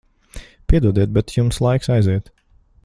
Piedodiet, 0.69 1.11
bet 1.17 1.35
jums 1.37 1.61
laiks 1.67 1.91
aiziet. 1.97 2.33